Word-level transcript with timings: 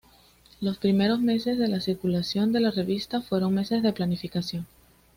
Los 0.61 0.79
primeros 0.79 1.19
meses 1.21 1.59
de 1.59 1.67
la 1.67 1.79
circulación 1.79 2.51
de 2.51 2.59
la 2.59 2.71
revista 2.71 3.21
fueron 3.21 3.53
meses 3.53 3.83
de 3.83 3.93
planificación. 3.93 4.65